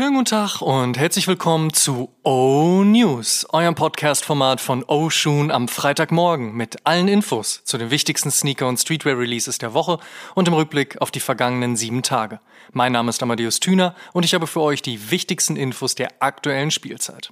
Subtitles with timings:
[0.00, 5.68] Schönen guten Tag und herzlich willkommen zu O News, eurem Podcast-Format von O Shoon am
[5.68, 9.98] Freitagmorgen mit allen Infos zu den wichtigsten Sneaker- und Streetwear-Releases der Woche
[10.34, 12.40] und im Rückblick auf die vergangenen sieben Tage.
[12.72, 16.70] Mein Name ist Amadeus Thüner und ich habe für euch die wichtigsten Infos der aktuellen
[16.70, 17.30] Spielzeit.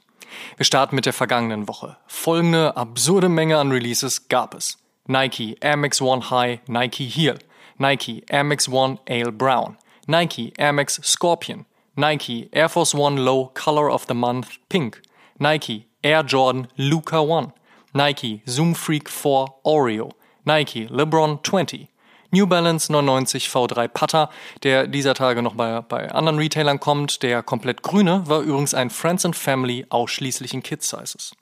[0.58, 1.96] Wir starten mit der vergangenen Woche.
[2.06, 4.76] Folgende absurde Menge an Releases gab es.
[5.06, 7.38] Nike Air Max One High Nike Heel,
[7.78, 11.64] Nike Air Max One Ale Brown, Nike Air Max Scorpion,
[11.98, 15.02] Nike Air Force One Low Color of the Month Pink,
[15.40, 17.52] Nike Air Jordan Luca One,
[17.92, 20.12] Nike Zoom Freak 4 Oreo,
[20.44, 21.88] Nike LeBron 20,
[22.30, 24.30] New Balance 99 V3 Putter,
[24.62, 27.24] der dieser Tage noch bei, bei anderen Retailern kommt.
[27.24, 31.34] Der komplett grüne war übrigens ein Friends and Family ausschließlich in Kid Sizes.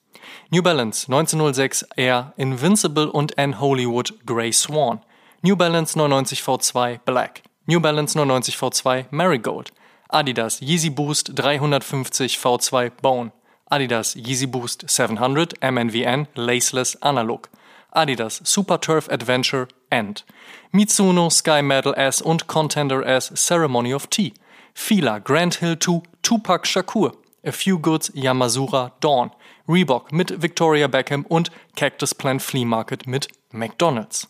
[0.49, 5.01] New Balance 1906 Air Invincible und N Hollywood Grey Swan.
[5.43, 7.43] New Balance 99 V2 Black.
[7.66, 9.71] New Balance 99 V2 Marigold.
[10.09, 13.32] Adidas Yeezy Boost 350 V2 Bone,
[13.71, 17.49] Adidas Yeezy Boost 700 MNVN Laceless Analog,
[17.93, 20.24] Adidas Super Turf Adventure End,
[20.73, 24.32] Mitsuno Sky Metal S und Contender S Ceremony of Tea,
[24.74, 27.12] Fila Grand Hill 2 Tupac Shakur,
[27.45, 29.30] A Few Goods Yamazura Dawn,
[29.68, 34.29] Reebok mit Victoria Beckham und Cactus Plant Flea Market mit McDonald's.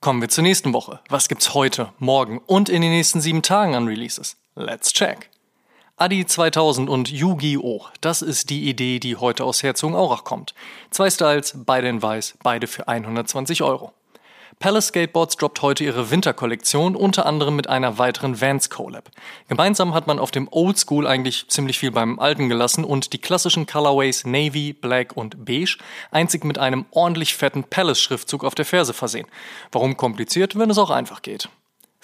[0.00, 1.00] Kommen wir zur nächsten Woche.
[1.08, 4.36] Was gibt's heute, morgen und in den nächsten sieben Tagen an Releases?
[4.54, 5.28] Let's check.
[5.96, 7.86] Adi 2000 und Yu-Gi-Oh!
[8.00, 10.54] Das ist die Idee, die heute aus Herzogenaurach kommt.
[10.90, 13.92] Zwei Styles, beide in weiß, beide für 120 Euro.
[14.60, 19.08] Palace Skateboards droppt heute ihre Winterkollektion, unter anderem mit einer weiteren Vans Collab.
[19.46, 23.18] Gemeinsam hat man auf dem Old School eigentlich ziemlich viel beim Alten gelassen und die
[23.18, 25.78] klassischen Colorways Navy, Black und Beige
[26.10, 29.28] einzig mit einem ordentlich fetten Palace Schriftzug auf der Ferse versehen.
[29.70, 31.48] Warum kompliziert, wenn es auch einfach geht?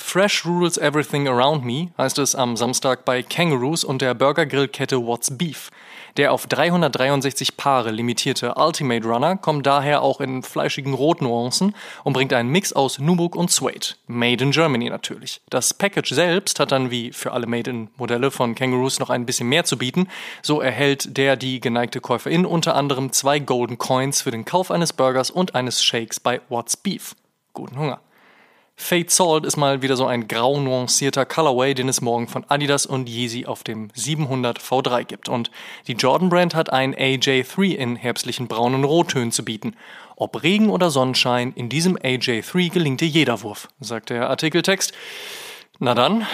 [0.06, 5.36] Fresh Rules Everything Around Me heißt es am Samstag bei Kangaroos und der Burgergrillkette What's
[5.36, 5.70] Beef.
[6.16, 12.32] Der auf 363 Paare limitierte Ultimate Runner kommt daher auch in fleischigen Rotnuancen und bringt
[12.32, 13.96] einen Mix aus Nubuk und Suede.
[14.06, 15.40] Made in Germany natürlich.
[15.50, 19.64] Das Package selbst hat dann wie für alle Made-in-Modelle von Kangaroos noch ein bisschen mehr
[19.64, 20.06] zu bieten.
[20.42, 24.92] So erhält der die geneigte Käuferin unter anderem zwei Golden Coins für den Kauf eines
[24.92, 27.16] Burgers und eines Shakes bei What's Beef.
[27.54, 28.00] Guten Hunger.
[28.76, 32.86] Fate Salt ist mal wieder so ein grau nuancierter Colorway, den es morgen von Adidas
[32.86, 35.28] und Yeezy auf dem 700 V3 gibt.
[35.28, 35.50] Und
[35.86, 39.76] die Jordan Brand hat ein AJ3 in herbstlichen braunen Rottönen zu bieten.
[40.16, 44.92] Ob Regen oder Sonnenschein, in diesem AJ3 gelingt dir jeder Wurf, sagt der Artikeltext.
[45.78, 46.26] Na dann,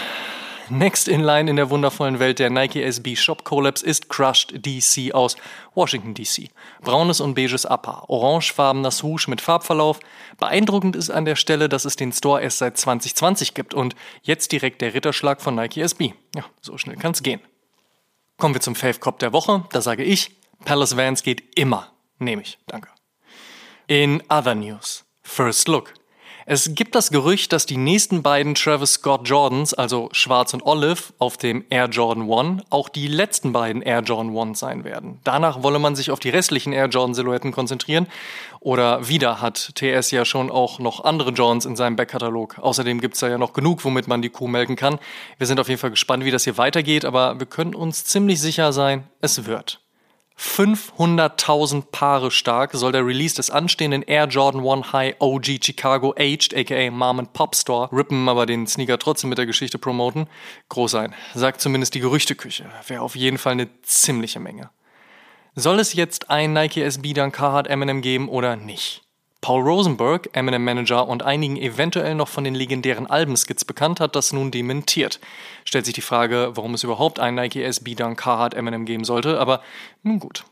[0.71, 5.13] Next in line in der wundervollen Welt der Nike SB Shop Collabs ist Crushed DC
[5.13, 5.37] aus
[5.75, 6.49] Washington DC.
[6.83, 9.99] Braunes und beiges Upper, orangefarbener Swoosh mit Farbverlauf.
[10.39, 14.53] Beeindruckend ist an der Stelle, dass es den Store erst seit 2020 gibt und jetzt
[14.53, 16.15] direkt der Ritterschlag von Nike SB.
[16.37, 17.41] Ja, so schnell kann's gehen.
[18.39, 19.65] Kommen wir zum Fave Cop der Woche.
[19.73, 20.31] Da sage ich,
[20.65, 21.91] Palace Vans geht immer.
[22.21, 22.59] Nehme ich.
[22.69, 22.91] Danke.
[23.89, 25.05] In other news.
[25.23, 25.95] First Look.
[26.47, 31.13] Es gibt das Gerücht, dass die nächsten beiden Travis Scott Jordans, also Schwarz und Olive,
[31.19, 35.21] auf dem Air Jordan 1 auch die letzten beiden Air Jordan 1 sein werden.
[35.25, 38.07] Danach wolle man sich auf die restlichen Air Jordan Silhouetten konzentrieren.
[38.61, 42.59] Oder wieder hat TS ja schon auch noch andere Jordans in seinem Backkatalog.
[42.59, 44.99] Außerdem gibt's da ja noch genug, womit man die Kuh melken kann.
[45.39, 48.41] Wir sind auf jeden Fall gespannt, wie das hier weitergeht, aber wir können uns ziemlich
[48.41, 49.81] sicher sein, es wird.
[50.41, 56.57] 500.000 Paare stark soll der Release des anstehenden Air Jordan 1 High OG Chicago Aged,
[56.57, 60.29] aka Mom and Pop Store, rippen aber den Sneaker trotzdem mit der Geschichte promoten,
[60.71, 61.15] groß sein.
[61.35, 62.65] Sagt zumindest die Gerüchteküche.
[62.87, 64.71] Wäre auf jeden Fall eine ziemliche Menge.
[65.57, 69.03] Soll es jetzt ein Nike SB Dunk Carhartt Eminem geben oder nicht?
[69.41, 74.51] Paul Rosenberg, Eminem-Manager und einigen eventuell noch von den legendären Albenskits bekannt, hat das nun
[74.51, 75.19] dementiert.
[75.65, 79.41] Stellt sich die Frage, warum es überhaupt einen Nike SB Dunk Carhartt Eminem geben sollte,
[79.41, 79.63] aber
[80.03, 80.45] nun gut.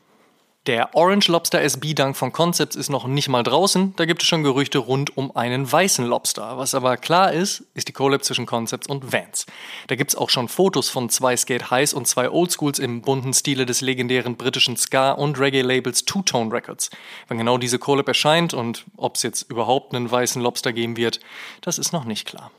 [0.67, 4.27] Der Orange Lobster SB Dunk von Concepts ist noch nicht mal draußen, da gibt es
[4.27, 6.57] schon Gerüchte rund um einen weißen Lobster.
[6.57, 9.45] Was aber klar ist, ist die Collab zwischen Concepts und Vans.
[9.87, 13.33] Da gibt es auch schon Fotos von zwei Skate Highs und zwei Oldschools im bunten
[13.33, 16.89] Stile des legendären britischen Ska- und Reggae-Labels Two-Tone Records.
[17.29, 21.21] Wenn genau diese Collab erscheint und ob es jetzt überhaupt einen weißen Lobster geben wird,
[21.61, 22.51] das ist noch nicht klar.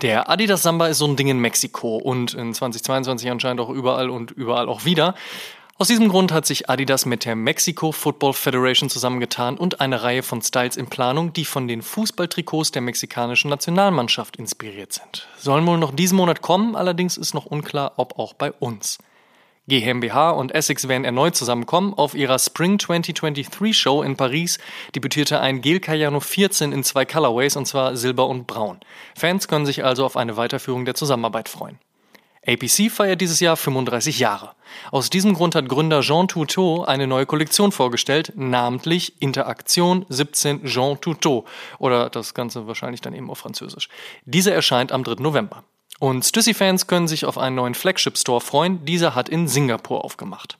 [0.00, 4.10] Der Adidas Samba ist so ein Ding in Mexiko und in 2022 anscheinend auch überall
[4.10, 5.16] und überall auch wieder.
[5.80, 10.24] Aus diesem Grund hat sich Adidas mit der Mexico Football Federation zusammengetan und eine Reihe
[10.24, 15.28] von Styles in Planung, die von den Fußballtrikots der mexikanischen Nationalmannschaft inspiriert sind.
[15.38, 18.98] Sollen wohl noch diesen Monat kommen, allerdings ist noch unklar, ob auch bei uns.
[19.68, 21.94] GmbH und Essex werden erneut zusammenkommen.
[21.94, 24.58] Auf ihrer Spring 2023 Show in Paris
[24.96, 28.80] debütierte ein Gel Cayano 14 in zwei Colorways und zwar Silber und Braun.
[29.14, 31.78] Fans können sich also auf eine Weiterführung der Zusammenarbeit freuen.
[32.48, 34.52] APC feiert dieses Jahr 35 Jahre.
[34.90, 40.98] Aus diesem Grund hat Gründer Jean Toutot eine neue Kollektion vorgestellt, namentlich Interaktion 17 Jean
[41.00, 41.44] Toutot
[41.78, 43.88] oder das Ganze wahrscheinlich dann eben auf Französisch.
[44.24, 45.22] Diese erscheint am 3.
[45.22, 45.64] November.
[46.00, 48.84] Und Stussy-Fans können sich auf einen neuen Flagship-Store freuen.
[48.84, 50.58] Dieser hat in Singapur aufgemacht.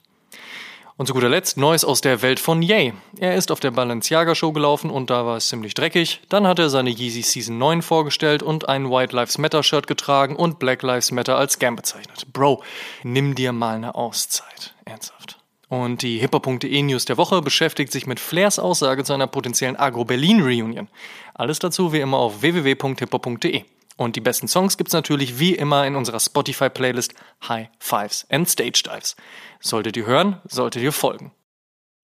[0.99, 2.91] Und zu guter Letzt Neues aus der Welt von Ye.
[3.17, 6.19] Er ist auf der Balenciaga Show gelaufen und da war es ziemlich dreckig.
[6.27, 10.35] Dann hat er seine Yeezy Season 9 vorgestellt und ein White Lives Matter Shirt getragen
[10.35, 12.33] und Black Lives Matter als Scam bezeichnet.
[12.33, 12.61] Bro,
[13.03, 14.75] nimm dir mal eine Auszeit.
[14.83, 15.37] Ernsthaft.
[15.69, 20.89] Und die hipper.de News der Woche beschäftigt sich mit Flairs Aussage zu einer potenziellen Agro-Berlin-Reunion.
[21.33, 23.63] Alles dazu wie immer auf www.hipper.de.
[23.99, 27.13] Und die besten Songs gibt's natürlich wie immer in unserer Spotify-Playlist
[27.49, 29.17] High Fives and Stage Dives.
[29.59, 31.33] Solltet ihr hören, solltet ihr folgen.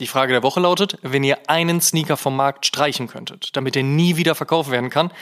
[0.00, 3.84] Die Frage der Woche lautet, wenn ihr einen Sneaker vom Markt streichen könntet, damit er
[3.84, 5.12] nie wieder verkauft werden kann,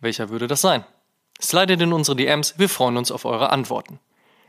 [0.00, 0.84] welcher würde das sein?
[1.40, 4.00] Slidet in unsere DMs, wir freuen uns auf eure Antworten.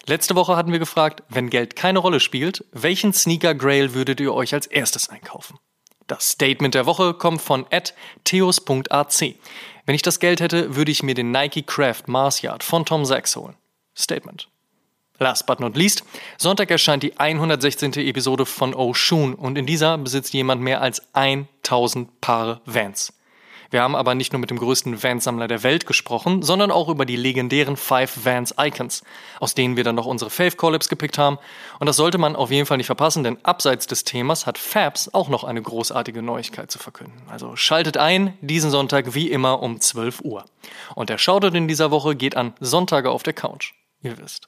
[0.06, 4.34] Letzte Woche hatten wir gefragt, wenn Geld keine Rolle spielt, welchen Sneaker Grail würdet ihr
[4.34, 5.60] euch als erstes einkaufen?
[6.08, 7.66] Das Statement der Woche kommt von
[8.24, 9.36] theos.ac.
[9.86, 13.06] Wenn ich das Geld hätte, würde ich mir den Nike Craft Mars Yard von Tom
[13.06, 13.56] Sachs holen.
[13.96, 14.50] Statement.
[15.20, 16.04] Last but not least,
[16.38, 17.94] Sonntag erscheint die 116.
[17.94, 23.14] Episode von Oshun und in dieser besitzt jemand mehr als 1000 Paare Vans.
[23.72, 27.06] Wir haben aber nicht nur mit dem größten Vans-Sammler der Welt gesprochen, sondern auch über
[27.06, 29.04] die legendären Five Vans Icons,
[29.40, 31.38] aus denen wir dann noch unsere Fave Collabs gepickt haben.
[31.80, 35.14] Und das sollte man auf jeden Fall nicht verpassen, denn abseits des Themas hat Fabs
[35.14, 37.22] auch noch eine großartige Neuigkeit zu verkünden.
[37.30, 40.46] Also schaltet ein, diesen Sonntag wie immer um 12 Uhr.
[40.96, 43.74] Und der Shoutout in dieser Woche geht an Sonntage auf der Couch.
[44.02, 44.48] Ihr wisst.